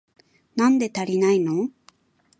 [0.55, 1.69] なんで足りないの？